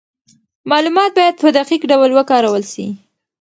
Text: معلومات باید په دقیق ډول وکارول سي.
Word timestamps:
معلومات 0.71 1.11
باید 1.17 1.35
په 1.41 1.47
دقیق 1.57 1.81
ډول 1.91 2.11
وکارول 2.19 2.63
سي. 2.73 2.87